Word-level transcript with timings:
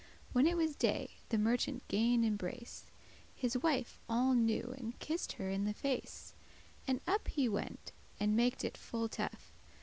When 0.33 0.47
it 0.47 0.57
was 0.57 0.73
day, 0.75 1.17
the 1.29 1.37
merchant 1.37 1.87
gan 1.87 2.23
embrace 2.23 2.87
His 3.35 3.55
wife 3.55 3.99
all 4.09 4.33
new, 4.33 4.73
and 4.75 4.97
kiss'd 4.97 5.33
her 5.33 5.51
in 5.51 5.67
her 5.67 5.75
face, 5.75 6.33
And 6.87 7.01
up 7.05 7.27
he 7.27 7.47
went, 7.47 7.91
and 8.19 8.35
maked 8.35 8.63
it 8.65 8.77
full 8.77 9.07
tough. 9.09 9.53